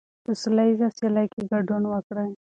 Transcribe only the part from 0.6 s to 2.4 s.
ییزه سیالۍ کې ګډون وکړئ.